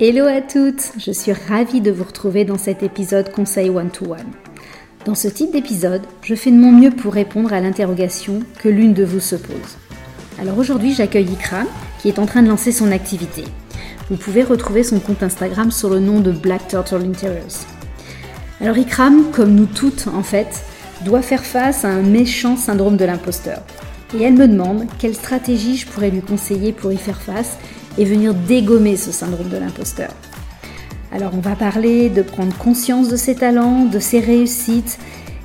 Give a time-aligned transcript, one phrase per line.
[0.00, 4.30] Hello à toutes, je suis ravie de vous retrouver dans cet épisode Conseil One-to-One.
[5.04, 8.94] Dans ce type d'épisode, je fais de mon mieux pour répondre à l'interrogation que l'une
[8.94, 9.76] de vous se pose.
[10.40, 11.66] Alors aujourd'hui, j'accueille Ikram,
[12.00, 13.42] qui est en train de lancer son activité.
[14.08, 17.66] Vous pouvez retrouver son compte Instagram sur le nom de Black Turtle Interiors.
[18.60, 20.62] Alors Ikram, comme nous toutes en fait,
[21.04, 23.64] doit faire face à un méchant syndrome de l'imposteur.
[24.16, 27.58] Et elle me demande quelle stratégie je pourrais lui conseiller pour y faire face
[27.98, 30.10] et venir dégommer ce syndrome de l'imposteur.
[31.12, 34.98] Alors on va parler de prendre conscience de ses talents, de ses réussites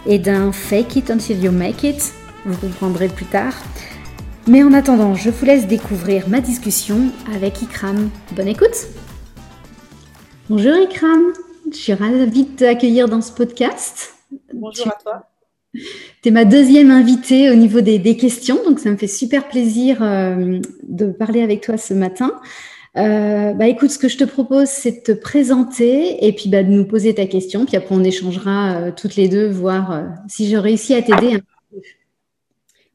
[0.05, 2.13] et d'un fake it until you make it.
[2.45, 3.53] Vous comprendrez plus tard.
[4.47, 8.09] Mais en attendant, je vous laisse découvrir ma discussion avec Ikram.
[8.33, 8.87] Bonne écoute
[10.49, 11.31] Bonjour Ikram,
[11.71, 14.15] je suis ravie de t'accueillir dans ce podcast.
[14.53, 15.32] Bonjour à toi.
[15.73, 20.03] Tu es ma deuxième invitée au niveau des, questions, donc ça me fait super plaisir
[20.03, 22.39] euh, de parler avec toi ce matin.
[22.95, 26.61] Euh, bah écoute, ce que je te propose, c'est de te présenter et puis bah,
[26.61, 30.47] de nous poser ta question, puis après on échangera euh, toutes les deux, voir si
[30.47, 31.39] je réussis à t'aider.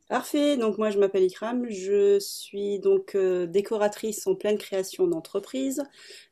[0.08, 3.14] Parfait, donc moi je m'appelle Ikram, je suis donc
[3.48, 5.82] décoratrice en pleine création d'entreprise.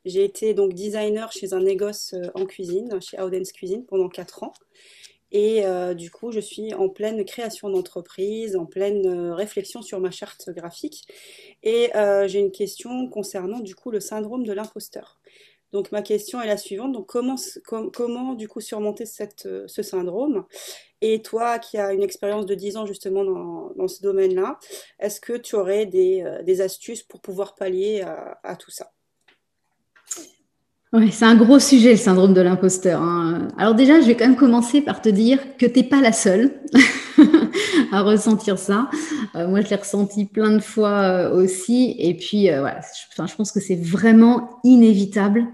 [0.05, 4.53] J'ai été donc designer chez un négoce en cuisine, chez Audens Cuisine pendant 4 ans.
[5.31, 9.99] Et euh, du coup, je suis en pleine création d'entreprise, en pleine euh, réflexion sur
[9.99, 11.07] ma charte graphique.
[11.63, 15.19] Et euh, j'ai une question concernant du coup le syndrome de l'imposteur.
[15.73, 16.93] Donc ma question est la suivante.
[16.93, 17.35] Donc comment,
[17.93, 20.45] comment du coup surmonter cette, ce syndrome?
[21.01, 24.59] Et toi qui as une expérience de 10 ans justement dans, dans ce domaine-là,
[24.99, 28.93] est-ce que tu aurais des, des, astuces pour pouvoir pallier à, à tout ça?
[30.93, 33.01] Oui, c'est un gros sujet, le syndrome de l'imposteur.
[33.01, 33.49] Hein.
[33.57, 36.13] Alors déjà, je vais quand même commencer par te dire que tu n'es pas la
[36.13, 36.61] seule
[37.91, 38.89] à ressentir ça.
[39.35, 41.93] Euh, moi, je l'ai ressenti plein de fois euh, aussi.
[41.99, 42.69] Et puis, euh,
[43.17, 45.47] je, pense que c'est vraiment inévitable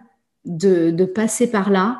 [0.45, 1.99] de, passer par là.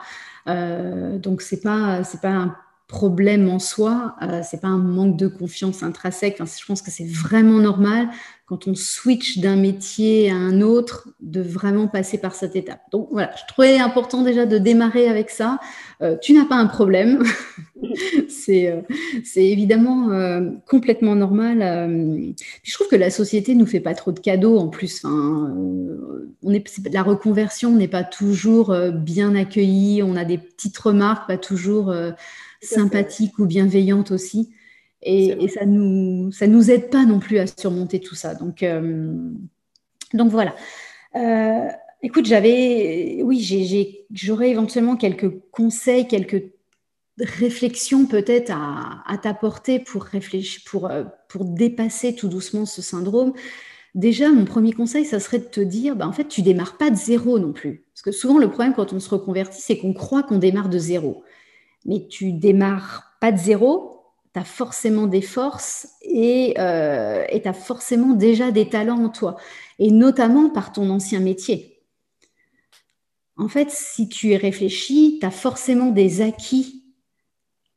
[1.18, 2.56] donc, c'est pas, c'est pas un
[2.88, 6.38] problème en soi, c'est pas un manque de confiance intrinsèque.
[6.38, 8.10] Je pense que c'est vraiment normal
[8.46, 12.82] quand on switch d'un métier à un autre, de vraiment passer par cette étape.
[12.92, 15.60] Donc voilà, je trouvais important déjà de démarrer avec ça.
[16.02, 17.24] Euh, tu n'as pas un problème.
[18.30, 18.82] c'est euh,
[19.38, 22.36] évidemment euh, complètement normal.
[22.64, 25.04] je trouve que la société nous fait pas trop de cadeaux en plus.
[25.06, 30.04] on est, la reconversion n'est pas toujours bien accueillie.
[30.04, 31.96] On a des petites remarques, pas toujours
[32.62, 34.50] sympathiques ou bienveillantes aussi.
[35.06, 38.36] Et, ça nous ça nous aide pas non plus à surmonter tout ça.
[38.36, 39.14] Donc euh,
[40.14, 40.56] donc voilà.
[41.16, 41.68] Euh,
[42.02, 46.52] écoute, j'avais oui, j'aurais éventuellement quelques conseils, quelques
[47.20, 53.34] réflexions peut-être à, à t'apporter pour réfléchir, pour euh, pour dépasser tout doucement ce syndrome.
[53.96, 56.90] Déjà, mon premier conseil, ça serait de te dire, bah, en fait, tu démarres pas
[56.90, 57.86] de zéro non plus.
[57.94, 60.80] Parce que souvent, le problème quand on se reconvertit, c'est qu'on croit qu'on démarre de
[60.80, 61.24] zéro.
[61.86, 63.93] Mais tu démarres pas de zéro,
[64.34, 69.38] tu as forcément des forces et euh, tu as forcément déjà des talents en toi,
[69.80, 71.82] et notamment par ton ancien métier.
[73.38, 76.84] En fait, si tu y réfléchis, tu as forcément des acquis.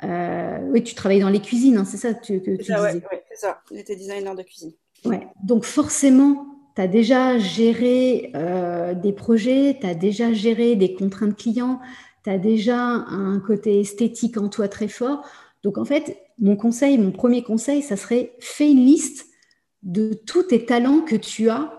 [0.05, 3.03] Euh, oui, tu travailles dans les cuisines, hein, c'est ça que, tu ça, disais.
[3.11, 3.61] Oui, c'est ça.
[3.73, 4.73] J'étais designer de cuisine.
[5.05, 5.27] Ouais.
[5.43, 11.37] Donc forcément, tu as déjà géré euh, des projets, tu as déjà géré des contraintes
[11.37, 11.81] clients,
[12.25, 15.25] tu as déjà un côté esthétique en toi très fort.
[15.63, 19.27] Donc en fait, mon conseil, mon premier conseil, ça serait fais une liste
[19.83, 21.73] de tous tes talents que tu as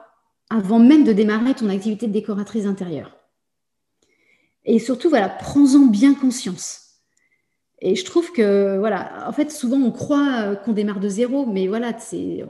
[0.49, 3.17] avant même de démarrer ton activité de décoratrice intérieure.
[4.65, 6.87] Et surtout, voilà, prends-en bien conscience.
[7.79, 11.45] Et je trouve que, voilà, en fait, souvent on croit euh, qu'on démarre de zéro,
[11.45, 11.95] mais voilà,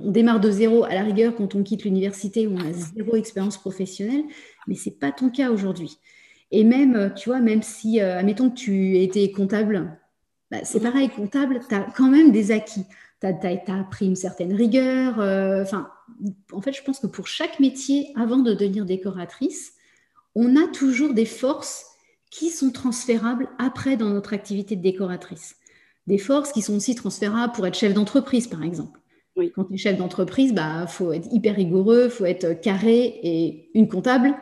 [0.01, 3.15] on démarre de zéro à la rigueur quand on quitte l'université où on a zéro
[3.17, 4.23] expérience professionnelle,
[4.67, 5.97] mais ce n'est pas ton cas aujourd'hui.
[6.51, 9.99] Et même, euh, tu vois, même si, euh, admettons que tu étais comptable
[10.51, 12.85] bah, c'est pareil, comptable, tu as quand même des acquis.
[13.19, 15.19] Tu as, appris une certaine rigueur.
[15.19, 15.65] Euh,
[16.51, 19.73] en fait, je pense que pour chaque métier, avant de devenir décoratrice,
[20.35, 21.85] on a toujours des forces
[22.29, 25.55] qui sont transférables après dans notre activité de décoratrice.
[26.05, 28.99] Des forces qui sont aussi transférables pour être chef d'entreprise, par exemple.
[29.55, 33.19] Quand tu es chef d'entreprise, il bah, faut être hyper rigoureux, il faut être carré,
[33.23, 34.33] et une comptable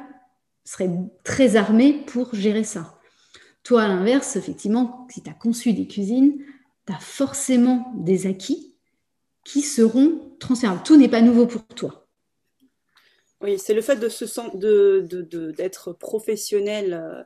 [0.63, 0.89] serait
[1.23, 2.94] très armée pour gérer ça.
[3.65, 6.37] Toi, à l'inverse, effectivement, si tu as conçu des cuisines,
[6.85, 8.75] tu as forcément des acquis
[9.43, 10.83] qui seront transférables.
[10.83, 12.07] Tout n'est pas nouveau pour toi.
[13.41, 14.25] Oui, c'est le fait de se
[14.55, 17.23] de, d'être professionnel euh,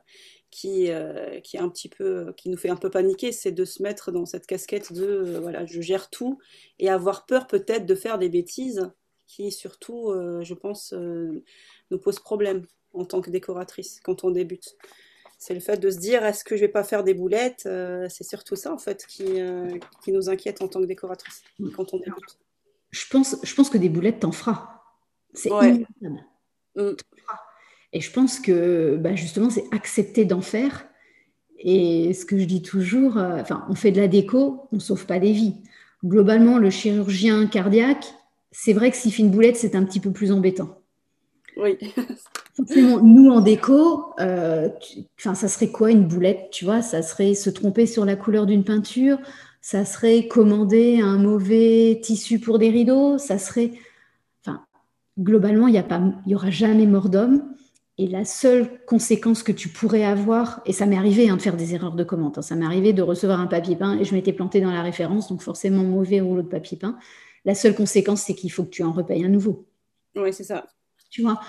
[0.50, 3.66] qui, euh, qui est un petit peu, qui nous fait un peu paniquer, c'est de
[3.66, 6.38] se mettre dans cette casquette de euh, voilà, je gère tout
[6.78, 8.90] et avoir peur peut-être de faire des bêtises
[9.26, 12.66] qui surtout, je pense, nous posent problème.
[12.94, 14.74] en tant que décoratrice quand on débute.
[15.42, 17.66] C'est le fait de se dire est-ce que je vais pas faire des boulettes
[18.10, 19.24] C'est surtout ça en fait qui,
[20.04, 21.42] qui nous inquiète en tant que décoratrice
[21.74, 22.38] quand on débute.
[22.90, 24.82] Je pense, je pense que des boulettes, t'en feras.
[25.32, 26.24] C'est inévitable.
[26.76, 26.90] Mm.
[27.92, 30.86] Et je pense que bah, justement, c'est accepter d'en faire.
[31.58, 34.80] Et ce que je dis toujours, euh, enfin, on fait de la déco, on ne
[34.80, 35.56] sauve pas des vies.
[36.04, 38.06] Globalement, le chirurgien cardiaque,
[38.52, 40.79] c'est vrai que s'il fait une boulette, c'est un petit peu plus embêtant.
[41.56, 41.78] Oui.
[43.02, 44.68] nous en déco, euh,
[45.16, 48.64] ça serait quoi une boulette Tu vois, ça serait se tromper sur la couleur d'une
[48.64, 49.18] peinture,
[49.60, 53.72] ça serait commander un mauvais tissu pour des rideaux, ça serait,
[54.44, 54.64] enfin,
[55.18, 55.84] globalement, il
[56.26, 57.54] n'y aura jamais mort d'homme.
[57.98, 61.56] Et la seule conséquence que tu pourrais avoir, et ça m'est arrivé hein, de faire
[61.56, 64.14] des erreurs de commande, hein, ça m'est arrivé de recevoir un papier peint et je
[64.14, 66.96] m'étais planté dans la référence, donc forcément mauvais rouleau de papier peint.
[67.44, 69.66] La seule conséquence, c'est qu'il faut que tu en repayes un nouveau.
[70.16, 70.66] Oui, c'est ça.
[71.10, 71.40] Tu vois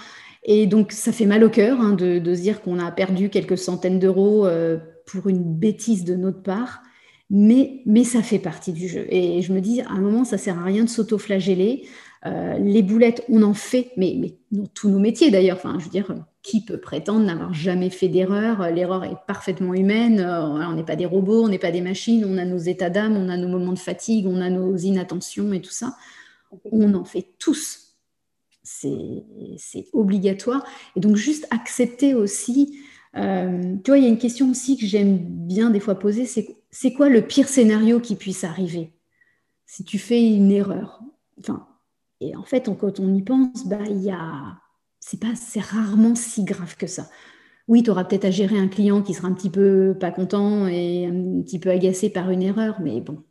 [0.43, 3.57] Et donc, ça fait mal au cœur hein, de, se dire qu'on a perdu quelques
[3.57, 6.81] centaines d'euros euh, pour une bêtise de notre part,
[7.29, 9.05] mais, mais ça fait partie du jeu.
[9.09, 11.87] Et je me dis, à un moment, ça sert à rien de s'auto-flageller.
[12.25, 15.57] Euh, les boulettes, on en fait, mais, mais dans tous nos métiers d'ailleurs.
[15.57, 18.69] Enfin, je veux dire, qui peut prétendre n'avoir jamais fait d'erreur?
[18.71, 20.19] L'erreur est parfaitement humaine.
[20.19, 22.25] Euh, on n'est pas des robots, on n'est pas des machines.
[22.25, 25.51] On a nos états d'âme, on a nos moments de fatigue, on a nos inattentions
[25.53, 25.95] et tout ça.
[26.71, 27.80] On en fait tous.
[28.63, 30.65] C'est obligatoire.
[30.95, 32.79] Et donc, juste accepter aussi.
[33.15, 36.25] Euh, tu vois, il y a une question aussi que j'aime bien des fois poser
[36.25, 38.93] c'est quoi le pire scénario qui puisse arriver?
[39.65, 41.01] Si tu fais une erreur
[41.39, 41.67] Enfin,
[42.19, 44.57] et en fait, quand on y pense, bah, y a...
[44.99, 47.09] c'est pas, c'est rarement si grave que ça.
[47.67, 50.67] Oui, tu auras peut-être à gérer un client qui sera un petit peu pas content
[50.67, 53.23] et un petit peu agacé par une erreur, mais bon,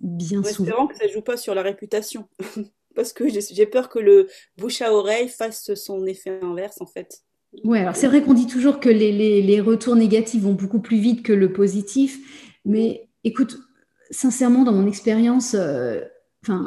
[0.00, 0.86] bien souvent.
[0.86, 2.28] Que ça ne joue pas sur la réputation,
[2.98, 7.22] parce que j'ai peur que le bouche à oreille fasse son effet inverse en fait.
[7.62, 10.80] Ouais, alors c'est vrai qu'on dit toujours que les, les, les, retours négatifs vont beaucoup
[10.80, 12.18] plus vite que le positif,
[12.64, 13.60] mais écoute,
[14.10, 16.00] sincèrement, dans mon expérience, euh,
[16.42, 16.64] enfin,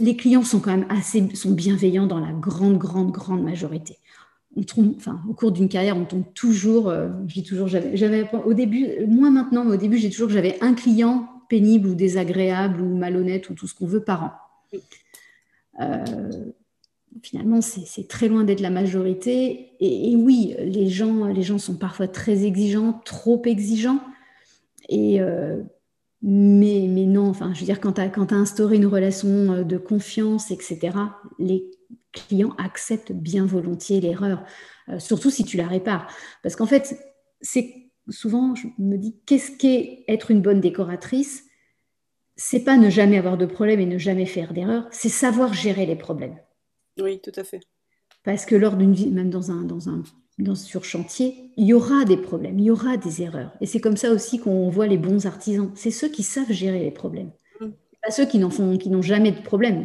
[0.00, 3.98] les clients sont quand même assez sont bienveillants dans la grande, grande, grande majorité.
[4.56, 4.62] On
[4.96, 8.86] enfin, au cours d'une carrière, on tombe toujours, euh, je dis toujours, j'avais, au début,
[9.06, 12.96] moins maintenant, mais au début, j'ai toujours que j'avais un client pénible ou désagréable ou
[12.96, 14.32] malhonnête ou tout ce qu'on veut par an.
[15.80, 16.04] Euh,
[17.22, 19.72] finalement, c'est, très loin d'être la majorité.
[19.80, 24.00] Et, oui, les gens, les gens sont parfois très exigeants, trop exigeants.
[24.88, 25.62] Et euh,
[26.22, 30.50] mais, non, enfin, je veux dire, quand tu as, instauré une relation euh, de confiance,
[30.50, 30.96] etc.,
[31.38, 31.70] les
[32.12, 34.44] clients acceptent bien volontiers l'erreur,
[34.98, 36.06] surtout si tu la répares.
[36.44, 36.96] Parce qu'en fait,
[37.40, 41.44] c'est souvent, je me dis, qu'est-ce qu'est être une bonne décoratrice
[42.36, 45.86] C'est pas ne jamais avoir de problème et ne jamais faire d'erreur, c'est savoir gérer
[45.86, 46.36] les problèmes.
[47.00, 47.60] Oui, tout à fait.
[48.24, 50.02] Parce que lors d'une vie, même dans un, dans un
[50.38, 53.52] dans, sur chantier, il y aura des problèmes, il y aura des erreurs.
[53.60, 55.70] Et c'est comme ça aussi qu'on voit les bons artisans.
[55.74, 57.30] C'est ceux qui savent gérer les problèmes.
[57.60, 57.68] Mm.
[58.02, 59.84] Pas ceux qui n'en font, qui n'ont jamais de problème,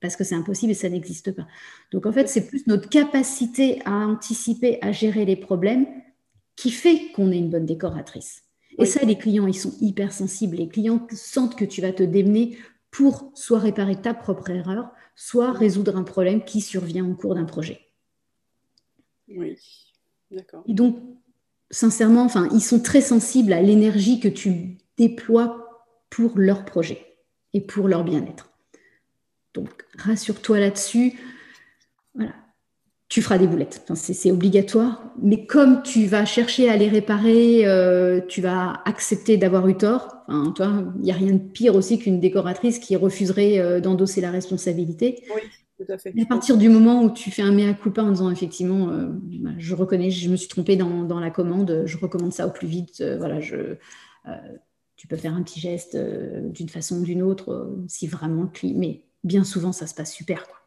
[0.00, 1.46] parce que c'est impossible et ça n'existe pas.
[1.92, 5.86] Donc en fait, c'est plus notre capacité à anticiper, à gérer les problèmes
[6.56, 8.42] qui fait qu'on est une bonne décoratrice.
[8.80, 10.56] Et ça, les clients, ils sont hyper sensibles.
[10.56, 12.58] Les clients sentent que tu vas te démener
[12.90, 17.44] pour soit réparer ta propre erreur, soit résoudre un problème qui survient au cours d'un
[17.44, 17.80] projet.
[19.28, 19.56] Oui,
[20.30, 20.64] d'accord.
[20.66, 20.98] Et donc,
[21.70, 27.06] sincèrement, enfin, ils sont très sensibles à l'énergie que tu déploies pour leur projet
[27.52, 28.50] et pour leur bien-être.
[29.54, 31.18] Donc, rassure-toi là-dessus.
[32.14, 32.34] Voilà.
[33.10, 35.02] Tu feras des boulettes, c'est obligatoire.
[35.20, 40.18] Mais comme tu vas chercher à les réparer, euh, tu vas accepter d'avoir eu tort.
[40.28, 44.20] Enfin, toi, il n'y a rien de pire aussi qu'une décoratrice qui refuserait euh, d'endosser
[44.20, 45.24] la responsabilité.
[45.34, 45.42] Oui
[45.88, 49.06] à à partir du moment où tu fais un mea culpa en disant effectivement, euh,
[49.40, 52.68] bah, je reconnais, je me suis trompée dans, la commande, je recommande ça au plus
[52.68, 53.02] vite.
[53.18, 53.76] Voilà, je,
[54.94, 58.76] tu peux faire un petit geste d'une façon ou d'une autre si vraiment le client.
[58.78, 60.46] Mais bien souvent, ça se passe super.
[60.46, 60.59] Quoi.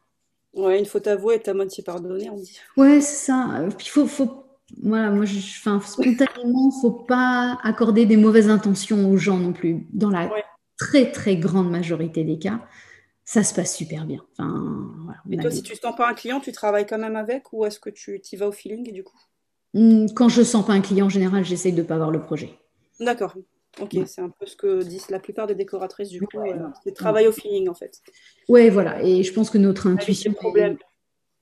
[0.54, 2.58] Ouais, une faute avouée est à moitié pardonnée, on dit.
[2.76, 3.62] Ouais, c'est ça.
[3.80, 4.44] il faut, faut,
[4.82, 9.86] voilà, moi, je, enfin, spontanément, faut pas accorder des mauvaises intentions aux gens non plus.
[9.92, 10.30] Dans la
[10.76, 12.60] très très grande majorité des cas,
[13.24, 14.20] ça se passe super bien.
[14.38, 17.52] Enfin, Mais toi, si tu ne sens pas un client, tu travailles quand même avec
[17.52, 19.20] ou est-ce que tu y vas au feeling du coup?
[19.74, 22.10] Hmm, Quand je ne sens pas un client, en général, j'essaye de ne pas voir
[22.10, 22.58] le projet.
[22.98, 23.36] D'accord.
[23.80, 26.38] Ok, c'est un peu ce que disent la plupart des décoratrices du coup.
[26.40, 28.00] Euh, c'est travail au feeling en fait.
[28.48, 29.02] Ouais, voilà.
[29.02, 30.32] Et je pense que notre intuition.
[30.32, 30.76] Problème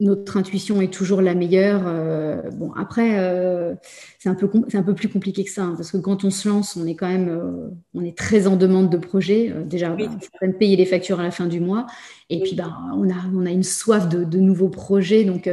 [0.02, 1.82] notre intuition est toujours la meilleure.
[1.86, 3.74] Euh, bon, après, euh,
[4.18, 6.48] c'est un, peu, un peu plus compliqué que ça, hein, parce que quand on se
[6.48, 9.54] lance, on est quand même euh, on est très en demande de projet.
[9.64, 11.86] déjà, il faut quand même payer les factures à la fin du mois.
[12.30, 15.24] Et puis, bah, on, a, on a une soif de, nouveaux projets.
[15.24, 15.48] Donc,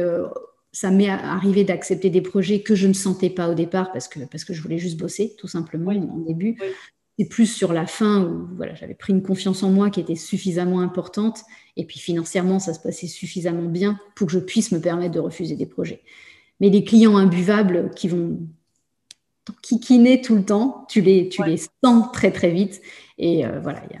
[0.72, 4.20] ça m'est arrivé d'accepter des projets que je ne sentais pas au départ parce que,
[4.20, 6.56] parce que je voulais juste bosser, tout simplement, en début.
[7.18, 10.14] C'est plus sur la fin où voilà, j'avais pris une confiance en moi qui était
[10.14, 11.42] suffisamment importante.
[11.76, 15.20] Et puis financièrement, ça se passait suffisamment bien pour que je puisse me permettre de
[15.20, 16.02] refuser des projets.
[16.60, 18.38] Mais les clients imbuvables qui vont
[19.62, 22.80] kikiner tout le temps, tu les, tu les sens très très vite.
[23.18, 24.00] Et euh, voilà, y a,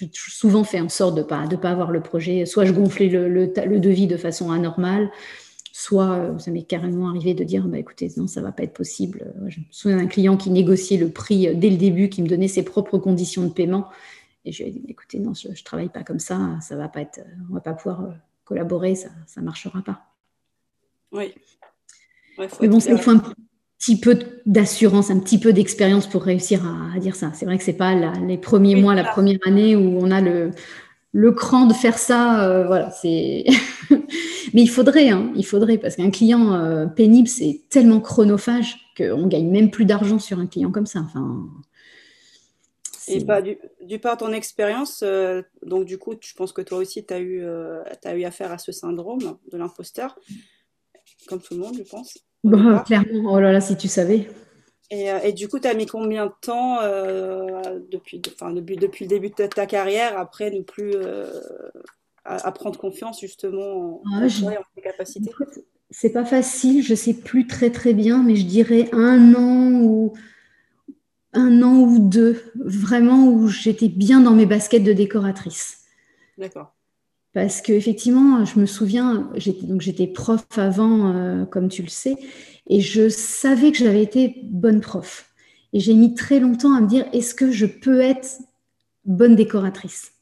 [0.00, 2.46] je souvent fait en sorte de ne pas, de pas avoir le projet.
[2.46, 5.10] Soit je gonflais le, le, le devis de façon anormale,
[5.72, 8.62] soit euh, ça m'est carrément arrivé de dire bah, écoutez, non, ça ne va pas
[8.62, 9.32] être possible.
[9.48, 12.28] Je me souviens d'un client qui négociait le prix euh, dès le début, qui me
[12.28, 13.88] donnait ses propres conditions de paiement.
[14.44, 16.88] Et je lui ai dit écoutez, non, je ne travaille pas comme ça, ça va
[16.88, 18.14] pas être, on ne va pas pouvoir
[18.44, 20.02] collaborer, ça ne marchera pas.
[21.10, 21.34] Oui.
[22.60, 23.22] Mais bon, ça, il faut un
[23.78, 27.32] petit peu d'assurance, un petit peu d'expérience pour réussir à, dire ça.
[27.34, 30.50] C'est vrai que c'est pas les premiers mois, la première année où on a le,
[31.12, 32.48] le cran de faire ça.
[32.48, 33.44] Euh, voilà, c'est.
[34.54, 39.26] Mais il faudrait, hein, il faudrait, parce qu'un client euh, pénible, c'est tellement chronophage qu'on
[39.26, 41.00] gagne même plus d'argent sur un client comme ça.
[41.00, 41.46] Enfin.
[43.08, 46.78] Et pas du, du part ton expérience, euh, donc du coup, je pense que toi
[46.78, 47.44] aussi, tu as, eu,
[48.04, 50.16] as eu affaire à ce syndrome de l'imposteur,
[51.26, 52.16] comme tout le monde, je pense.
[52.44, 54.28] Bah, clairement, oh là là, si tu savais.
[54.92, 58.76] Et, euh, et du coup, tu as mis combien de temps euh, depuis, enfin, depuis,
[58.76, 61.30] depuis, le début de ta, carrière après ne plus euh,
[62.26, 64.26] à, prendre confiance justement en, ah,
[64.74, 65.32] tes capacités?
[65.90, 70.12] C'est pas facile, je sais plus très très bien, mais je dirais un an ou
[71.32, 75.84] un an ou deux, vraiment où j'étais bien dans mes baskets de décoratrice.
[76.36, 76.74] D'accord.
[77.34, 79.30] Parce qu'effectivement, je me souviens,
[79.62, 82.16] donc j'étais prof avant, euh, comme tu le sais,
[82.68, 85.30] et je savais que j'avais été bonne prof.
[85.72, 88.28] Et j'ai mis très longtemps à me dire, est-ce que je peux être
[89.06, 90.12] bonne décoratrice?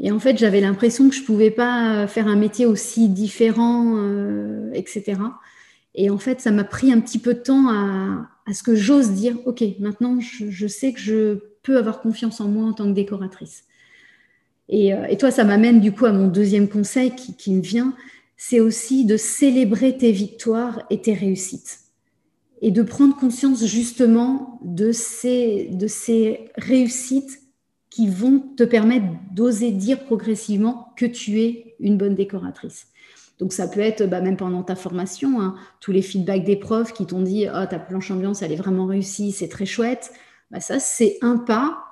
[0.00, 4.72] Et en fait, j'avais l'impression que je pouvais pas faire un métier aussi différent, euh,
[4.72, 5.18] etc.
[5.94, 9.12] Et en fait, ça m'a pris un petit peu de temps à, ce que j'ose
[9.12, 12.94] dire, OK, maintenant, je sais que je peux avoir confiance en moi en tant que
[12.94, 13.64] décoratrice.
[14.72, 17.94] Euh, et, toi, ça m'amène du coup à mon deuxième conseil qui, me vient,
[18.36, 21.80] c'est aussi de célébrer tes victoires et tes réussites.
[22.62, 25.70] Et de prendre conscience justement de ces,
[26.56, 27.40] réussites
[27.90, 32.86] qui vont te permettre d'oser dire progressivement que tu es une bonne décoratrice.
[33.38, 36.92] Donc ça peut être bah, même pendant ta formation, hein, tous les feedbacks des profs
[36.92, 40.12] qui t'ont dit oh, ta planche ambiance elle est vraiment réussie, c'est très chouette.
[40.50, 41.91] Bah, ça c'est un pas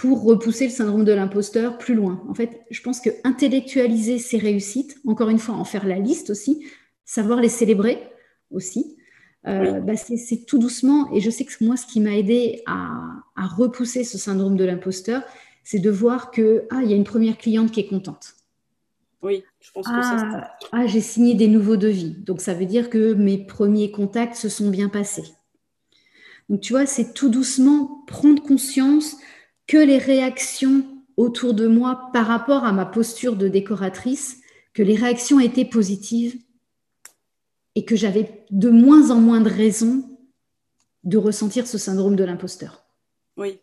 [0.00, 2.24] pour repousser le syndrome de l'imposteur plus loin.
[2.26, 6.30] En fait, je pense que intellectualiser ses réussites, encore une fois, en faire la liste
[6.30, 6.64] aussi,
[7.04, 7.98] savoir les célébrer
[8.50, 8.96] aussi,
[9.46, 11.12] euh, bah, c'est tout doucement.
[11.12, 13.02] Et je sais que moi, ce qui m'a aidé à,
[13.36, 15.22] repousser ce syndrome de l'imposteur,
[15.64, 18.36] c'est de voir que ah, il y a une première cliente qui est contente.
[19.22, 22.16] Oui, je pense que ah, ah, j'ai signé des nouveaux devis.
[22.24, 25.34] Donc, ça veut dire que mes premiers contacts se sont bien passés.
[26.48, 29.18] Donc, tu vois, c'est tout doucement prendre conscience
[29.70, 30.84] que les réactions
[31.16, 34.38] autour de moi par rapport à ma posture de décoratrice,
[34.74, 36.36] que les réactions étaient positives
[37.76, 40.18] et que j'avais de moins en moins de raisons
[41.04, 42.84] de ressentir ce syndrome de l'imposteur.
[43.36, 43.60] Oui.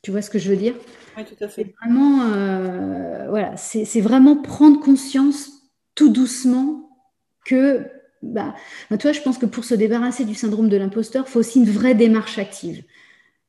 [0.00, 0.74] Tu vois ce que je veux dire?
[1.18, 1.70] Oui, tout à fait.
[1.82, 5.50] Vraiment, euh, voilà, c'est vraiment prendre conscience
[5.94, 6.96] tout doucement
[7.44, 7.86] que,
[8.22, 8.54] bah,
[8.88, 11.58] bah, toi, je pense que pour se débarrasser du syndrome de l'imposteur, il faut aussi
[11.58, 12.84] une vraie démarche active.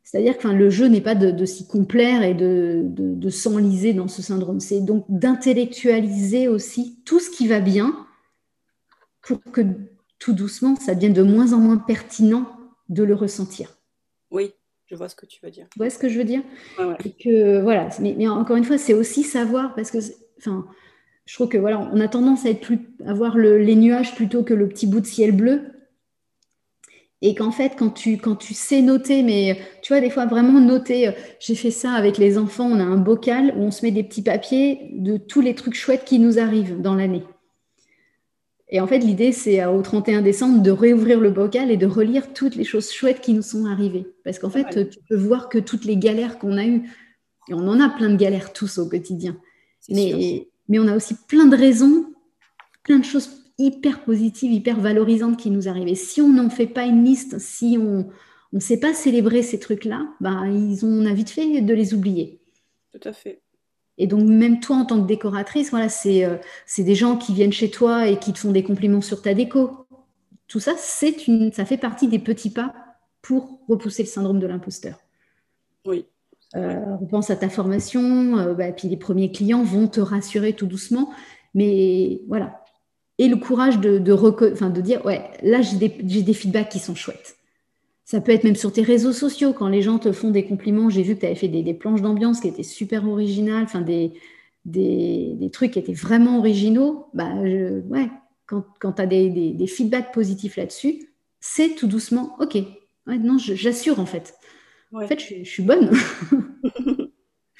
[0.03, 4.21] C'est-à-dire que le jeu n'est pas de, s'y complaire et de, de s'enliser dans ce
[4.21, 4.59] syndrome.
[4.59, 7.95] C'est donc d'intellectualiser aussi tout ce qui va bien
[9.21, 9.61] pour que
[10.19, 12.45] tout doucement, ça devienne de moins en moins pertinent
[12.89, 13.77] de le ressentir.
[14.29, 14.53] Oui,
[14.85, 15.67] je vois ce que tu veux dire.
[15.71, 16.41] Tu vois ce que je veux dire?
[16.77, 17.89] Que, voilà.
[17.99, 19.97] Mais, encore une fois, c'est aussi savoir, parce que
[20.37, 20.67] enfin,
[21.25, 24.43] je trouve que voilà, on a tendance à, être plus, à voir les nuages plutôt
[24.43, 25.61] que le petit bout de ciel bleu.
[27.23, 30.59] Et qu'en fait, quand tu, quand tu sais noter, mais tu vois, des fois vraiment
[30.59, 33.85] noter, euh, j'ai fait ça avec les enfants, on a un bocal où on se
[33.85, 37.23] met des petits papiers de tous les trucs chouettes qui nous arrivent dans l'année.
[38.69, 42.33] Et en fait, l'idée, c'est au 31 décembre de réouvrir le bocal et de relire
[42.33, 44.07] toutes les choses chouettes qui nous sont arrivées.
[44.23, 46.89] Parce qu'en fait, tu peux voir que toutes les galères qu'on a eues,
[47.49, 49.35] et on en a plein de galères tous au quotidien,
[49.89, 52.05] mais, mais on a aussi plein de raisons,
[52.83, 55.87] plein de choses hyper positive, hyper valorisante qui nous arrive.
[55.87, 58.09] Et si on n'en fait pas une liste, si on
[58.53, 61.93] ne sait pas célébrer ces trucs-là, bah, ils ont, on a vite fait de les
[61.93, 62.39] oublier.
[62.91, 63.41] Tout à fait.
[63.97, 66.37] Et donc, même toi, en tant que décoratrice, voilà, c'est euh,
[66.77, 69.85] des gens qui viennent chez toi et qui te font des compliments sur ta déco.
[70.47, 70.73] Tout ça,
[71.27, 72.73] une, ça fait partie des petits pas
[73.21, 74.97] pour repousser le syndrome de l'imposteur.
[75.85, 76.05] Oui.
[76.55, 80.65] Euh, repense à ta formation, euh, bah, puis les premiers clients vont te rassurer tout
[80.65, 81.11] doucement.
[81.53, 82.60] Mais voilà,
[83.21, 86.95] et le courage de, de, de dire, ouais, là, j'ai des, des, feedbacks qui sont
[86.95, 87.37] chouettes.
[88.03, 90.89] Ça peut être même sur tes réseaux sociaux, quand les gens te font des compliments.
[90.89, 93.81] J'ai vu que tu avais fait des, des planches d'ambiance qui étaient super originales, enfin,
[93.81, 94.13] des,
[94.65, 97.09] des, des, trucs qui étaient vraiment originaux.
[97.13, 98.09] Bah, ouais,
[98.47, 101.07] quand, quand tu as des, des, feedbacks positifs là-dessus,
[101.39, 102.55] c'est tout doucement, ok,
[103.05, 104.33] ouais, non, j'assure en fait.
[104.93, 105.91] En fait, je, je suis bonne.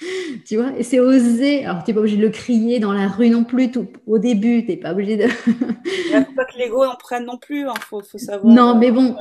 [0.46, 1.66] tu vois, et c'est oser.
[1.66, 4.18] Alors, tu n'es pas obligé de le crier dans la rue non plus tout, au
[4.18, 5.24] début, tu n'es pas obligé de.
[5.24, 7.74] Il ne faut pas que l'ego en prenne non plus, il hein.
[7.80, 8.54] faut, faut, savoir.
[8.54, 9.16] Non, mais bon,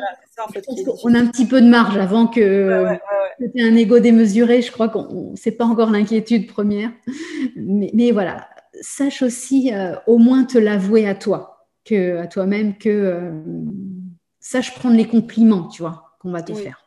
[1.04, 2.96] on a un petit peu de marge avant que,
[3.38, 4.62] tu aies un ego démesuré.
[4.62, 6.90] Je crois que ce n'est pas encore l'inquiétude première.
[7.56, 8.48] Mais, mais, voilà,
[8.80, 13.30] sache aussi euh, au moins te l'avouer à toi, que, à toi-même, que euh,
[14.40, 16.79] sache prendre les compliments, tu vois, qu'on va te faire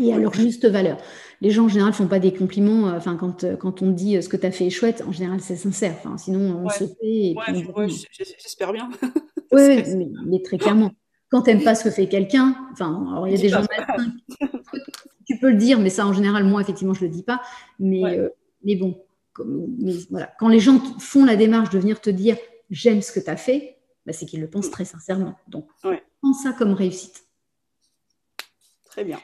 [0.00, 0.98] et à leur juste valeur.
[1.40, 2.88] Les gens en général font pas des compliments.
[2.88, 5.02] Euh, enfin, quand, euh, quand on dit euh, ce que tu as fait est chouette,
[5.06, 5.94] en général c'est sincère.
[5.98, 7.34] Enfin, sinon on se fait.
[7.36, 7.88] Ouais,
[8.38, 8.88] j'espère bien.
[9.52, 9.82] oui,
[10.26, 10.92] mais, très clairement.
[11.30, 13.64] Quand tu n'aimes pas ce que fait quelqu'un, enfin, il y a des gens.
[15.26, 17.40] Tu peux le dire, mais ça en général, moi effectivement, je le dis pas.
[17.78, 18.02] Mais,
[18.64, 19.02] mais bon,
[19.44, 20.30] mais, voilà.
[20.38, 22.36] Quand les gens font la démarche de venir te dire
[22.70, 24.72] j'aime ce que tu as fait, bah, c'est qu'ils le pensent mm.
[24.72, 25.34] très sincèrement.
[25.48, 25.68] Donc,
[26.20, 27.24] pense ça comme réussite.
[28.84, 29.18] Très bien.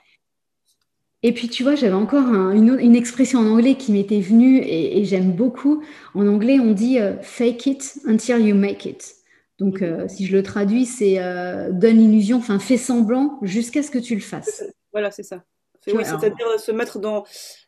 [1.24, 5.32] Et puis, tu vois, j'avais encore une, expression en anglais qui m'était venue et, j'aime
[5.32, 5.82] beaucoup.
[6.14, 9.16] En anglais, on dit euh, fake it until you make it.
[9.58, 13.90] Donc, euh, si je le traduis, c'est euh, donne l'illusion, enfin, fais semblant jusqu'à ce
[13.90, 14.62] que tu le fasses.
[14.92, 15.42] Voilà, c'est ça.
[15.84, 17.24] c'est-à-dire se mettre dans,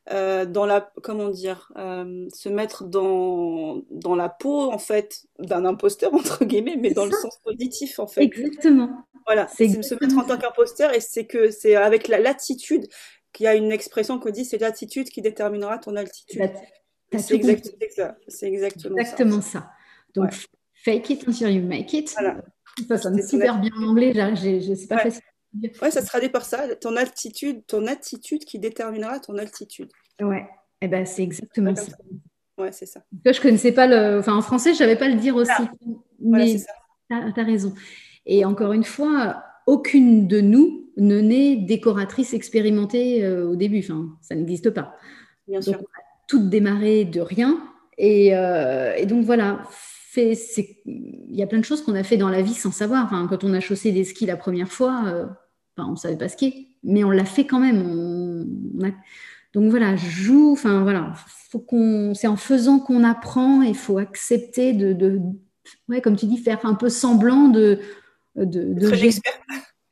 [0.09, 6.45] dans la, comment dire, se mettre dans, dans la peau, en fait, d'un imposteur, entre
[6.45, 8.23] guillemets, mais dans le sens positif, en fait.
[8.23, 8.91] Exactement.
[9.27, 12.87] Voilà, c'est se mettre en tant qu'imposteur et c'est que c'est avec l'attitude
[13.33, 16.51] qu'il y a une expression qu'on dit c'est l'attitude qui déterminera ton altitude.
[17.19, 19.71] C'est exactement, exactement ça.
[20.15, 20.33] Donc,
[20.85, 22.15] fake it until you make it.
[22.89, 25.03] Ça sonne super bien en anglais, je ne sais pas ouais.
[25.03, 25.23] facile.
[25.83, 29.91] Ouais, ça se traduit par ça, ton altitude, ton attitude qui déterminera ton altitude.
[30.21, 30.47] Ouais,
[30.81, 31.93] et eh ben, c'est exactement ça.
[32.57, 33.03] Ouais, c'est ça.
[33.25, 34.19] je connaissais pas le.
[34.21, 35.63] Enfin, en français, je savais pas le dire aussi.
[36.21, 37.75] Mais tu as, raison.
[38.27, 43.79] Et encore une fois, aucune de nous ne naît décoratrice expérimentée euh, au début.
[43.79, 44.97] Enfin, ça n'existe pas.
[45.47, 45.81] Bien sûr.
[46.29, 47.61] tout démarrer de rien.
[47.97, 49.63] Et, euh, donc voilà,
[50.17, 50.37] il
[51.31, 53.05] y a plein de choses qu'on a fait dans la vie sans savoir.
[53.05, 55.27] Enfin, quand on a chaussé des skis la première fois, euh,
[55.79, 58.45] on ne savait pas skier, mais on l'a fait quand même.
[59.55, 60.53] Donc voilà, joue.
[60.53, 61.15] Enfin voilà.
[62.15, 63.63] C'est en faisant qu'on apprend.
[63.63, 65.21] Il faut accepter de, de,
[65.89, 67.81] ouais, comme tu dis, faire un peu semblant de
[68.37, 68.87] de, de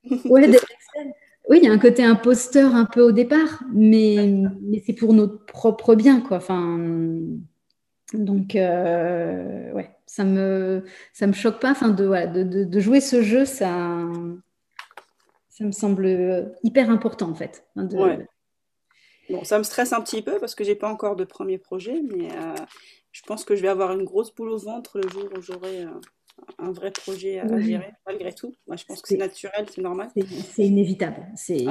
[1.49, 5.15] oui, il y a un côté imposteur un peu au départ, mais, mais c'est pour
[5.15, 6.37] notre propre bien, quoi.
[6.37, 6.79] Enfin,
[8.13, 11.71] donc, euh, ouais, ça me, ça me choque pas.
[11.71, 12.05] Enfin, de,
[12.43, 13.99] de, de, jouer ce jeu, ça,
[15.49, 17.65] ça me semble hyper important, en fait.
[19.31, 22.01] Bon, ça me stresse un petit peu parce que j'ai pas encore de premier projet,
[22.03, 22.55] mais euh,
[23.13, 25.83] je pense que je vais avoir une grosse boule au ventre le jour où j'aurai
[25.83, 25.91] euh,
[26.59, 28.55] un vrai projet à gérer, malgré tout.
[28.67, 30.11] Moi, je pense que c'est naturel, c'est normal.
[30.51, 31.27] C'est inévitable.
[31.37, 31.65] C'est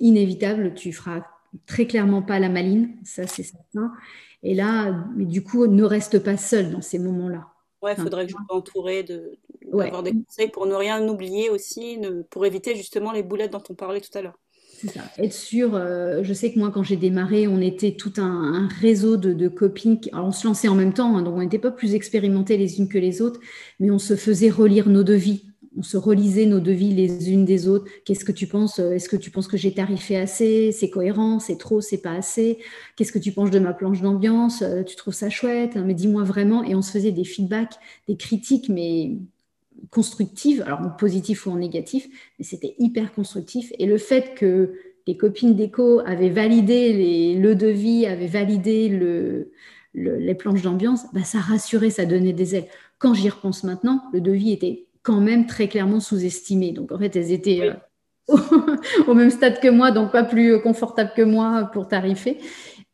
[0.00, 0.74] inévitable.
[0.74, 1.22] Tu feras
[1.66, 3.92] très clairement pas la maline, ça c'est certain.
[4.42, 7.48] Et là, mais du coup, ne reste pas seul dans ces moments-là.
[7.82, 11.50] Ouais, il faudrait que je sois entourée de, d'avoir des conseils pour ne rien oublier
[11.50, 14.38] aussi, pour éviter justement les boulettes dont on parlait tout à l'heure.
[15.18, 19.16] Être sûr, euh, je sais que moi, quand j'ai démarré, on était tout un, réseau
[19.16, 19.98] de, copines.
[20.12, 22.78] alors, on se lançait en même temps, hein, donc on n'était pas plus expérimentées les
[22.78, 23.40] unes que les autres,
[23.80, 25.44] mais on se faisait relire nos devis.
[25.76, 27.86] On se relisait nos devis les unes des autres.
[28.04, 30.70] Qu'est-ce que tu penses Est-ce que tu penses que j'ai tarifé assez?
[30.70, 31.40] C'est cohérent?
[31.40, 31.80] C'est trop?
[31.80, 32.58] C'est pas assez?
[32.94, 34.62] Qu'est-ce que tu penses de ma planche d'ambiance?
[34.62, 35.74] Euh, Tu trouves ça chouette?
[35.74, 36.62] Mais dis-moi vraiment.
[36.62, 37.74] Et on se faisait des feedbacks,
[38.06, 39.16] des critiques, mais
[39.90, 43.72] constructive, alors en positif ou en négatif, mais c'était hyper constructif.
[43.78, 44.74] Et le fait que
[45.06, 49.50] les copines d'éco avaient validé les, le devis, avaient validé le,
[49.94, 52.66] les planches d'ambiance, bah, ça rassurait, ça donnait des ailes.
[52.98, 56.72] Quand j'y repense maintenant, le devis était quand même très clairement sous-estimé.
[56.72, 57.60] Donc en fait, elles étaient
[58.30, 58.36] euh,
[59.06, 62.38] au, même stade que moi, donc pas plus confortables que moi pour tarifer.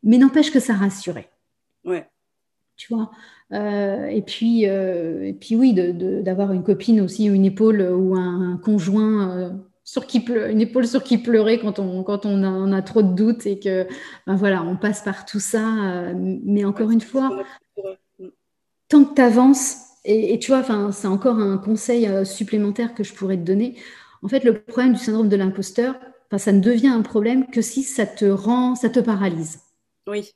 [0.03, 1.29] Mais n'empêche que ça rassurait.
[1.85, 2.07] Ouais.
[2.75, 3.11] Tu vois?
[3.53, 8.57] Euh, et, puis, euh, et puis oui, d'avoir une copine aussi, une épaule ou un,
[8.63, 9.49] conjoint euh,
[9.83, 13.45] sur qui une épaule sur qui pleurer quand on, quand on, a, trop de doutes
[13.45, 13.87] et que
[14.25, 16.13] ben voilà, on passe par tout ça.
[16.15, 17.43] mais encore une fois,
[18.87, 23.37] tant que tu avances, et, tu vois, c'est encore un conseil supplémentaire que je pourrais
[23.37, 23.75] te donner.
[24.23, 25.95] En fait, le problème du syndrome de l'imposteur,
[26.37, 29.59] ça ne devient un problème que si ça te rend, ça te paralyse.
[30.07, 30.31] Oui,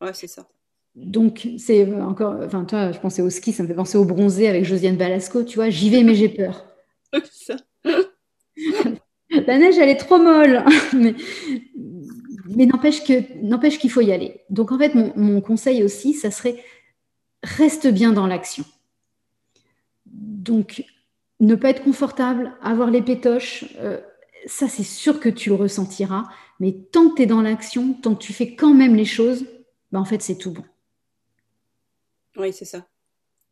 [0.00, 0.46] ouais, c'est ça.
[0.94, 4.48] Donc, c'est encore, enfin, toi, je pensais au ski, ça me fait penser au bronzé
[4.48, 6.66] avec Josiane Balasco, tu vois, j'y vais, mais j'ai peur.
[9.30, 11.14] La neige, elle est trop molle, mais,
[12.46, 14.40] mais n'empêche qu'il faut y aller.
[14.50, 16.62] Donc, en fait, mon, conseil aussi, ça serait
[17.42, 18.64] reste bien dans l'action.
[20.06, 20.84] Donc,
[21.40, 24.00] ne pas être confortable, avoir les pétoches, euh,
[24.46, 26.24] ça, c'est sûr que tu le ressentiras.
[26.58, 29.46] Mais tant que tu es dans l'action, tant que tu fais quand même les choses,
[29.92, 30.64] ben, en fait, c'est tout bon.
[32.38, 32.86] Oui, c'est ça.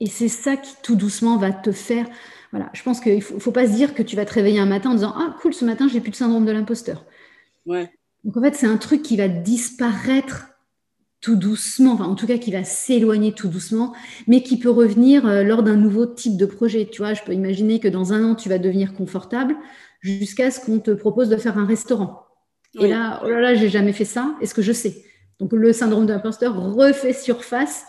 [0.00, 2.06] Et c'est ça qui, tout doucement, va te faire.
[2.52, 4.66] Voilà, je pense qu'il ne faut, pas se dire que tu vas te réveiller un
[4.66, 7.04] matin en disant Ah, cool, ce matin, j'ai plus de syndrome de l'imposteur.
[7.64, 7.90] Ouais.
[8.24, 10.48] Donc, en fait, c'est un truc qui va disparaître
[11.20, 13.94] tout doucement, enfin, en tout cas, qui va s'éloigner tout doucement,
[14.26, 16.88] mais qui peut revenir euh, lors d'un nouveau type de projet.
[16.90, 19.56] Tu vois, je peux imaginer que dans un an, tu vas devenir confortable
[20.00, 22.26] jusqu'à ce qu'on te propose de faire un restaurant.
[22.78, 24.36] Et là, oh là là, j'ai jamais fait ça.
[24.42, 25.04] Est-ce que je sais?
[25.40, 27.86] Donc, le syndrome de l'imposteur refait surface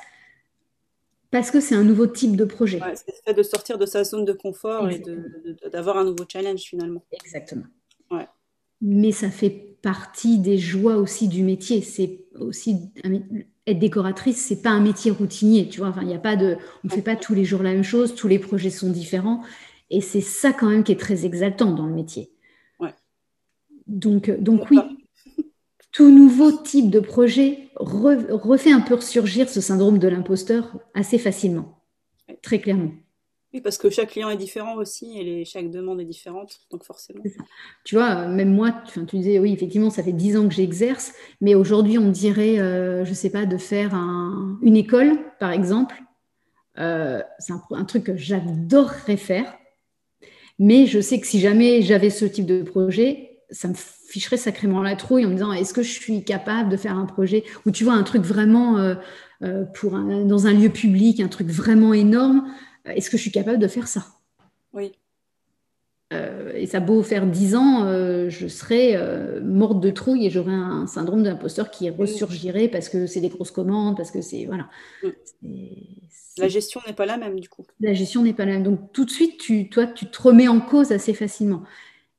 [1.32, 2.80] parce que c'est un nouveau type de projet.
[2.96, 5.02] c'est le fait de sortir de sa zone de confort et
[5.72, 7.04] d'avoir un nouveau challenge finalement.
[7.12, 7.66] Exactement.
[8.80, 9.50] Mais ça fait
[9.82, 11.82] partie des joies aussi du métier.
[11.82, 12.78] C'est aussi
[13.68, 15.90] être décoratrice, c'est pas un métier routinier, tu vois.
[15.90, 18.28] Enfin, il a pas de, on fait pas tous les jours la même chose, tous
[18.28, 19.44] les projets sont différents,
[19.90, 22.32] et c'est ça quand même qui est très exaltant dans le métier.
[22.80, 22.94] Ouais.
[23.88, 24.80] Donc, donc oui,
[25.98, 31.82] tout nouveau type de projet refait un peu ressurgir ce syndrome de l'imposteur assez facilement,
[32.44, 32.92] très clairement.
[33.52, 37.24] Oui, parce que chaque client est différent aussi et chaque demande est différente, donc forcément.
[37.84, 41.56] Tu vois, même moi, tu, disais, oui, effectivement, ça fait dix ans que j'exerce, mais
[41.56, 45.96] aujourd'hui, on dirait, euh, je ne sais pas, de faire une école, par exemple.
[46.78, 49.52] Euh, c'est un, truc que j'adorerais faire,
[50.60, 54.82] mais je sais que si jamais j'avais ce type de projet, ça me ficherais sacrément
[54.82, 57.72] la trouille en me disant est-ce que je suis capable de faire un projet où
[57.72, 58.96] tu vois un truc vraiment euh,
[59.44, 62.52] euh, pour dans un lieu public, un truc vraiment énorme,
[62.88, 64.06] euh, est-ce que je suis capable de faire ça?
[64.74, 64.92] Oui.
[66.12, 67.84] et ça beau faire dix ans,
[68.30, 68.96] je serais
[69.42, 73.52] morte de trouille et j'aurais un syndrome d'imposteur qui ressurgirait parce que c'est des grosses
[73.52, 74.70] commandes, parce que c'est voilà.
[76.38, 77.66] La gestion n'est pas la même du coup.
[77.80, 78.64] La gestion n'est pas la même.
[78.64, 81.64] Donc tout de suite, tu, toi, tu te remets en cause assez facilement.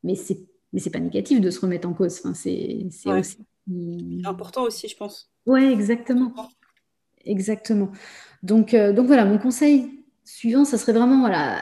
[0.03, 2.19] Mais c'est mais c'est pas négatif de se remettre en cause.
[2.19, 3.37] Enfin, c'est aussi
[4.25, 5.31] important aussi, je pense.
[5.47, 6.33] Ouais, exactement,
[7.25, 7.91] exactement.
[8.43, 11.59] Donc, euh, donc voilà, mon conseil suivant, ça serait vraiment voilà,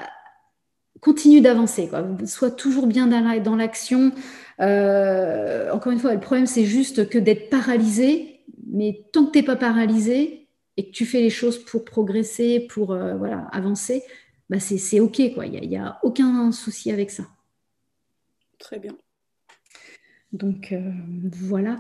[1.00, 2.06] continue d'avancer, quoi.
[2.26, 4.12] Sois toujours bien dans l'action.
[4.60, 9.38] Euh, encore une fois, le problème c'est juste que d'être paralysé, mais tant que tu
[9.38, 14.02] n'es pas paralysé et que tu fais les choses pour progresser, pour euh, voilà, avancer,
[14.50, 15.46] bah c'est ok, quoi.
[15.46, 17.24] Il n'y a, a aucun souci avec ça.
[18.58, 18.96] Très bien.
[20.32, 20.80] Donc euh,
[21.32, 21.78] voilà.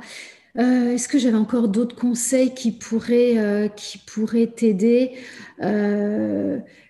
[0.58, 5.12] Euh, est-ce que j'avais encore d'autres conseils qui pourraient, euh, qui pourraient t'aider?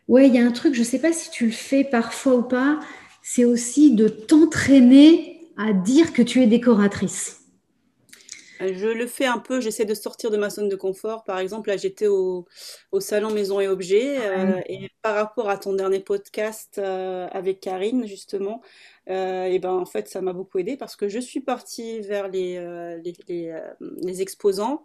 [0.09, 2.37] Ouais, il y a un truc, je ne sais pas si tu le fais parfois
[2.37, 2.79] ou pas,
[3.23, 7.41] c'est aussi de t'entraîner à dire que tu es décoratrice.
[8.61, 11.25] Je le fais un peu, j'essaie de sortir de ma zone de confort.
[11.25, 12.47] Par exemple, là, j'étais au,
[13.01, 14.17] salon Maison et Objets.
[14.69, 18.61] et par rapport à ton dernier podcast avec Karine, justement,
[19.09, 22.27] euh, et ben en fait ça m'a beaucoup aidé parce que je suis partie vers
[22.29, 23.61] les, euh, les, euh,
[24.03, 24.85] les, exposants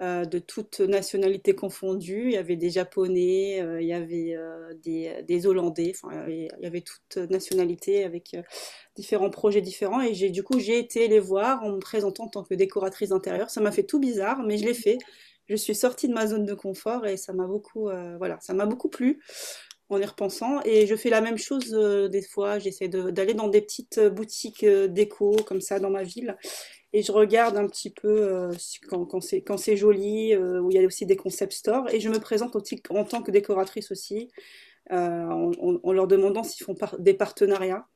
[0.00, 2.28] de toutes nationalités confondues.
[2.28, 4.34] Il y avait des Japonais, il y avait
[4.82, 8.34] des, Hollandais, enfin il y avait toutes nationalités avec
[8.96, 10.00] différents projets différents.
[10.00, 13.50] Et du coup j'ai été les voir en me présentant en tant que décoratrice d'intérieur.
[13.50, 14.96] Ça m'a fait tout bizarre, mais je l'ai fait.
[15.50, 18.64] Je suis sortie de ma zone de confort et ça m'a beaucoup, voilà, ça m'a
[18.64, 19.20] beaucoup plu
[19.90, 20.60] en y repensant.
[20.64, 22.58] Et je fais la même chose euh, des fois.
[22.58, 26.36] J'essaie d'aller dans des petites euh, boutiques euh, déco comme ça dans ma ville.
[26.92, 28.50] Et je regarde un petit peu
[28.88, 31.88] quand, quand c'est joli, où il y a aussi des concept stores.
[31.94, 34.28] Et je me présente aussi en tant que décoratrice aussi,
[34.90, 37.86] en, leur demandant s'ils font des partenariats.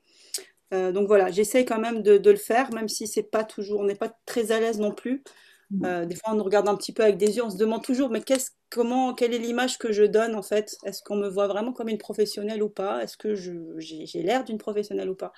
[0.70, 3.84] donc voilà, j'essaie quand même de, de, le faire, même si c'est pas toujours, on
[3.84, 5.24] n'est pas très à l'aise non plus.
[5.70, 5.84] Mmh.
[5.84, 7.82] Euh, des fois, on nous regarde un petit peu avec des yeux, on se demande
[7.82, 8.22] toujours, mais
[8.70, 10.76] comment, quelle est l'image que je donne en fait?
[10.84, 13.02] Est-ce qu'on me voit vraiment comme une professionnelle ou pas?
[13.02, 15.32] Est-ce que j'ai l'air d'une professionnelle ou pas?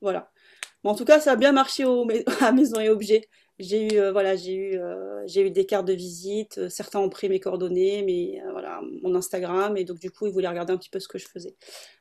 [0.00, 0.30] Voilà.
[0.84, 2.06] en tout cas, ça a bien marché au,
[2.40, 3.28] à Maison et Objets.
[3.58, 6.68] J'ai eu, euh, voilà, j'ai eu, euh, j'ai eu des cartes de visite.
[6.68, 10.48] certains ont pris mes coordonnées, mais voilà, mon Instagram, et donc du coup, ils voulaient
[10.48, 11.56] regarder un petit peu ce que je faisais.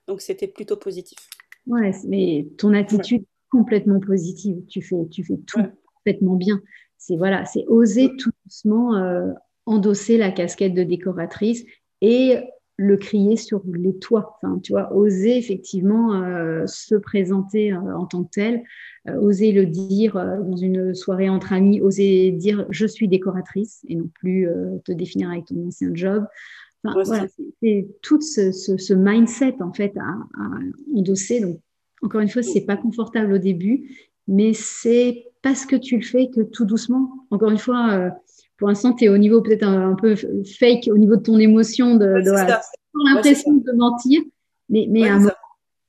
[0.07, 1.17] Donc, c'était plutôt positif.
[1.67, 4.65] Ouais, mais ton attitude est complètement positive.
[4.67, 5.61] Tu fais, tu fais tout
[6.03, 6.61] parfaitement bien
[7.05, 9.31] c'est voilà, c'est oser tout doucement euh,
[9.65, 11.63] endosser la casquette de décoratrice
[12.01, 12.37] et
[12.77, 14.37] le crier sur les toits.
[14.41, 18.63] Enfin, tu vois, oser effectivement euh, se présenter euh, en tant que tel.
[19.21, 24.09] oser le dire dans une soirée entre amis, oser dire je suis décoratrice et non
[24.19, 24.49] plus
[24.83, 26.25] te définir avec ton ancien job.
[26.83, 27.27] voilà,
[27.61, 30.09] c'est tout ce, mindset en fait à,
[30.41, 30.49] à
[30.95, 31.39] endosser.
[31.39, 31.59] Donc,
[32.01, 36.31] encore une fois, c'est pas confortable au début, mais c'est parce que tu le fais
[36.31, 38.11] que tout doucement, encore une fois,
[38.57, 41.97] pour l'instant, tu es au niveau peut-être un, peu fake, au niveau de ton émotion,
[41.97, 42.31] de, de
[43.05, 44.23] l'impression de mentir,
[44.69, 45.07] mais, mais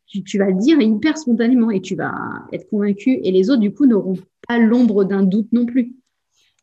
[0.09, 2.13] tu, tu, vas le dire hyper spontanément et tu vas
[2.53, 5.95] être convaincu et les autres, du coup, n'auront pas l'ombre d'un doute non plus.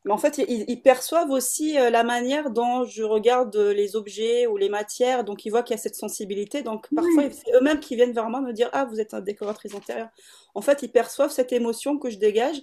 [0.05, 4.57] Mais en fait, ils, perçoivent aussi euh, la manière dont je regarde les objets ou
[4.57, 6.61] les matières, donc ils voient qu'il y a cette sensibilité.
[6.61, 9.73] Donc parfois, c'est eux-mêmes qui viennent vers moi me dire Ah, vous êtes un décoratrice
[9.73, 10.09] intérieure.
[10.53, 12.61] En fait, ils perçoivent cette émotion que je dégage,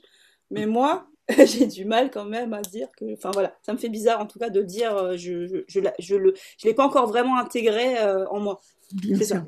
[0.50, 1.06] mais moi,
[1.46, 3.14] j'ai du mal quand même à dire que.
[3.14, 5.80] Enfin voilà, ça me fait bizarre en tout cas de dire euh, je je, je,
[5.98, 8.60] je le je l'ai pas encore vraiment intégré euh, en moi.
[8.92, 9.26] Bien sûr.
[9.26, 9.44] Ça.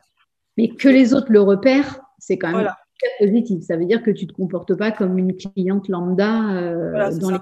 [0.56, 2.68] Mais que les autres le repèrent, c'est quand même
[3.18, 3.64] positif.
[3.64, 7.38] Ça veut dire que tu te comportes pas comme une cliente lambda euh, dans les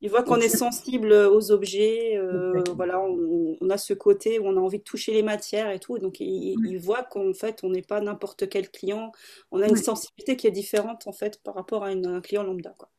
[0.00, 2.20] Ils voient qu'on est sensible aux objets.
[2.74, 5.98] voilà, on, a ce côté où on a envie de toucher les matières et tout.
[5.98, 9.12] Donc ils, voient qu'en fait on n'est pas n'importe quel client.
[9.50, 12.74] On a une sensibilité qui est différente en fait par rapport à un client lambda.
[12.78, 12.90] Quoi.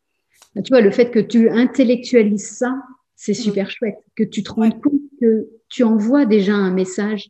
[0.55, 2.75] Bah, tu vois, le fait que tu intellectualises ça,
[3.15, 3.35] c'est mm.
[3.35, 3.97] super chouette.
[4.15, 7.29] Que tu te rendes compte que tu envoies déjà un message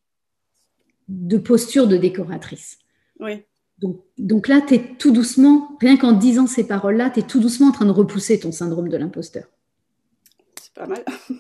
[1.08, 2.80] de posture de décoratrice.
[3.20, 3.44] Oui.
[3.80, 7.40] Donc, donc là, tu es tout doucement, rien qu'en disant ces paroles-là, tu es tout
[7.40, 9.46] doucement en train de repousser ton syndrome de l'imposteur.
[10.62, 11.04] C'est pas mal.
[11.30, 11.38] non,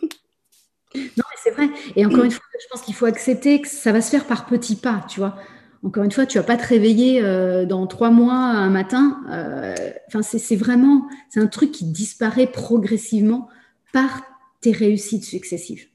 [0.95, 1.69] mais c'est vrai.
[1.95, 4.45] Et encore une fois, je pense qu'il faut accepter que ça va se faire par
[4.45, 5.35] petits pas, tu vois
[5.83, 9.21] encore une fois, tu vas pas te réveiller euh, dans trois mois un matin.
[9.31, 9.75] Euh,
[10.07, 13.47] enfin, c'est vraiment, c'est un truc qui disparaît progressivement
[13.93, 14.23] par
[14.61, 15.85] tes réussites successives.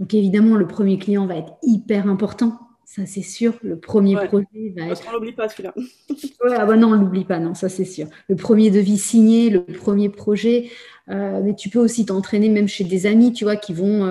[0.00, 2.58] Donc évidemment, le premier client va être hyper important.
[2.94, 3.54] Ça, c'est sûr.
[3.62, 5.02] Le premier projet va être.
[5.08, 5.74] On l'oublie pas celui-là.
[6.08, 8.06] ouais, ah bah non, on l'oublie pas, non, ça c'est sûr.
[8.28, 10.70] Le premier devis signé, le premier projet.
[11.10, 14.08] Euh, mais tu peux aussi t'entraîner même chez des amis, tu vois, qui vont,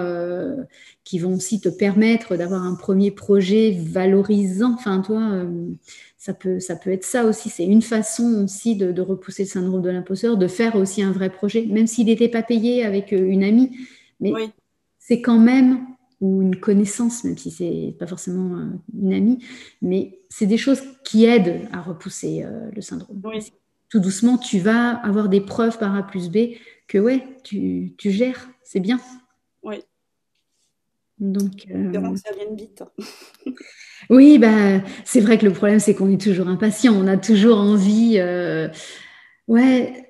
[1.04, 4.74] qui vont aussi te permettre d'avoir un premier projet valorisant.
[4.76, 5.68] Enfin, toi, euh,
[6.18, 7.50] ça, peut, ça peut être ça aussi.
[7.50, 11.30] C'est une façon aussi de, repousser le syndrome de l'imposteur, de faire aussi un vrai
[11.30, 13.72] projet, même s'il n'était pas payé avec euh, une amie.
[14.22, 14.32] Mais
[15.00, 15.86] c'est quand même,
[16.24, 18.66] ou une connaissance, même si c'est pas forcément euh,
[19.00, 19.46] une amie,
[19.82, 23.22] mais c'est des choses qui aident à repousser le syndrome.
[23.90, 26.56] Tout doucement, tu vas avoir des preuves par A plus B
[26.88, 29.00] que ouais, tu, tu gères, c'est bien.
[29.62, 29.84] Oui.
[31.20, 32.16] Donc, euh...
[32.16, 32.84] ça vienne vite.
[34.10, 36.94] oui, bah, c'est vrai que le problème, c'est qu'on est toujours impatient.
[36.94, 38.16] On a toujours envie.
[38.18, 38.68] Euh...
[39.48, 40.10] Ouais,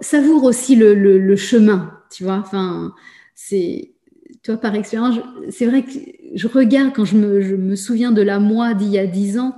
[0.00, 2.36] savoure aussi le, le, chemin, tu vois.
[2.36, 2.94] Enfin,
[3.34, 3.95] c'est.
[4.46, 5.16] Toi, par expérience,
[5.50, 5.90] c'est vrai que
[6.36, 9.40] je regarde quand je me, je me souviens de la moi d'il y a dix
[9.40, 9.56] ans.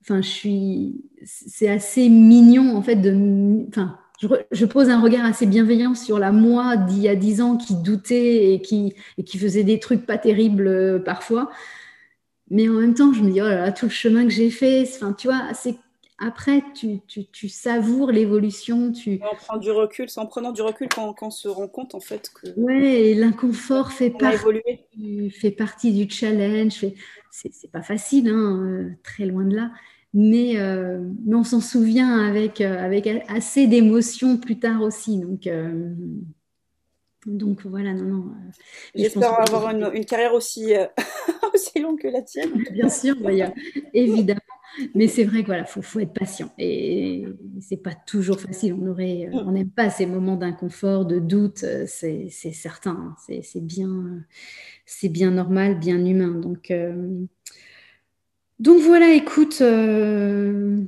[0.00, 1.04] Enfin, je suis.
[1.22, 3.66] C'est assez mignon, en fait, de.
[3.68, 3.98] Enfin,
[4.52, 7.74] je, pose un regard assez bienveillant sur la moi d'il y a dix ans qui
[7.74, 11.50] doutait et qui, et qui faisait des trucs pas terribles euh, parfois.
[12.50, 14.48] Mais en même temps, je me dis, oh là là, tout le chemin que j'ai
[14.48, 15.76] fait, enfin, tu vois, c'est
[16.18, 18.90] après, tu, tu, tu savoures l'évolution.
[18.90, 19.18] Tu...
[19.18, 22.58] Prend du recul, c'est en prenant du recul qu'on se rend compte en fait que.
[22.58, 26.86] Ouais, l'inconfort fait, partie, fait partie du challenge.
[27.30, 29.70] C'est pas facile, hein, euh, très loin de là
[30.18, 35.18] mais, euh, mais on s'en souvient avec, euh, avec assez d'émotion plus tard aussi.
[35.18, 35.46] Donc,
[37.26, 38.24] donc voilà, non, non.
[38.94, 40.72] J'espère avoir une, une, carrière aussi,
[41.54, 42.64] aussi longue que la tienne.
[42.72, 43.14] Bien sûr,
[43.92, 44.40] évidemment.
[44.94, 46.50] Mais c'est vrai qu'il faut, être patient.
[46.58, 47.26] Et
[47.60, 48.74] c'est pas toujours facile.
[48.74, 53.16] On on n'aime pas ces moments d'inconfort, de doute, c'est certain.
[53.30, 53.40] Hein.
[53.42, 54.24] C'est bien,
[55.04, 56.38] bien normal, bien humain.
[56.40, 56.72] Donc,
[58.58, 60.82] donc voilà, écoute, euh,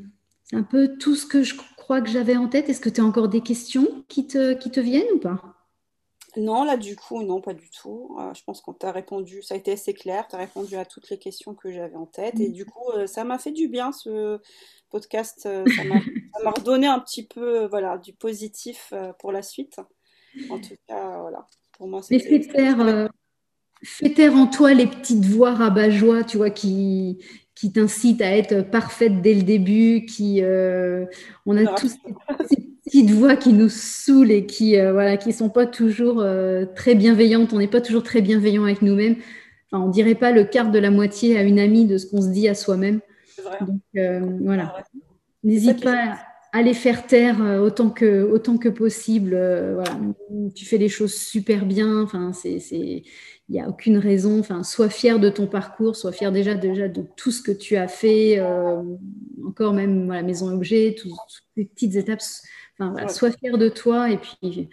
[0.44, 2.68] c'est un peu tout ce que je crois que j'avais en tête.
[2.68, 5.58] Est-ce que tu as encore des questions qui te viennent ou pas?
[6.36, 8.16] Non, là du coup, non, pas du tout.
[8.20, 10.84] Euh, je pense qu'on t'a répondu, ça a été assez clair, tu as répondu à
[10.84, 12.38] toutes les questions que j'avais en tête.
[12.38, 12.52] Et mm.
[12.52, 14.38] du coup, euh, ça m'a fait du bien ce
[14.90, 15.42] podcast.
[15.66, 15.84] ça
[16.44, 19.80] m'a redonné un petit peu voilà, du positif pour la suite.
[20.50, 21.46] En tout cas, voilà.
[21.72, 22.42] Pour moi, c'était.
[23.82, 27.18] Fais taire en toi les petites voix rabat-joie, tu vois, qui,
[27.59, 31.07] qui t'incite à être parfaite dès le début, qui euh,
[31.44, 35.49] on a tous ces, petites voix qui nous saoulent et qui euh, voilà qui sont
[35.49, 37.53] pas toujours euh, très bienveillantes.
[37.53, 39.16] On n'est pas toujours très bienveillant avec nous-mêmes.
[39.73, 42.23] Enfin, on dirait pas le quart de la moitié à une amie de ce qu'on
[42.23, 43.01] se dit à soi-même.
[43.61, 43.81] Donc
[44.40, 44.77] voilà,
[45.42, 46.12] n'hésite pas.
[46.12, 49.32] à les faire taire euh, autant que, autant que possible.
[49.34, 49.98] Euh, voilà.
[50.54, 52.02] Tu fais les choses super bien.
[52.02, 53.04] Enfin, c'est, il
[53.48, 54.40] n'y a aucune raison.
[54.40, 57.76] Enfin, sois fier de ton parcours, sois fier déjà, déjà de tout ce que tu
[57.76, 58.38] as fait.
[58.38, 58.82] Euh,
[59.46, 61.12] encore même la maison objet, toutes
[61.56, 62.22] les petites étapes.
[62.78, 64.68] Enfin, sois fier de toi et puis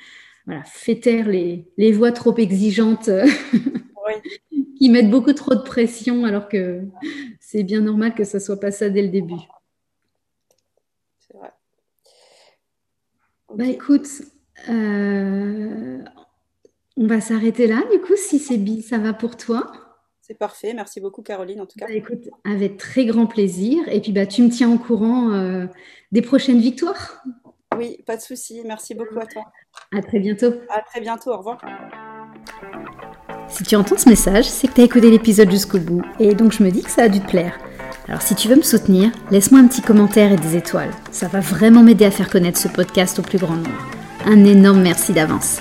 [0.45, 3.09] voilà, fais taire les, les voix trop exigeantes
[4.77, 6.81] qui mettent beaucoup trop de pression alors que
[7.39, 9.41] c'est bien normal que ça soit pas ça dès le début.
[13.53, 14.07] Bah écoute,
[14.69, 15.99] euh,
[16.97, 19.71] on va s'arrêter là, du coup, si c'est ça va pour toi.
[20.21, 21.85] C'est parfait, merci beaucoup Caroline en tout cas.
[21.85, 23.87] Bah, écoute, avec très grand plaisir.
[23.89, 25.67] Et puis bah, tu me tiens au courant euh,
[26.11, 27.23] des prochaines victoires.
[27.77, 28.61] Oui, pas de souci.
[28.65, 29.43] Merci beaucoup à toi.
[29.95, 30.53] À très bientôt.
[30.69, 31.61] À très bientôt, au revoir.
[33.47, 36.01] Si tu entends ce message, c'est que tu as écouté l'épisode jusqu'au bout.
[36.19, 37.59] Et donc je me dis que ça a dû te plaire.
[38.07, 40.91] Alors si tu veux me soutenir, laisse-moi un petit commentaire et des étoiles.
[41.11, 43.69] Ça va vraiment m'aider à faire connaître ce podcast au plus grand nombre.
[44.25, 45.59] Un énorme merci d'avance.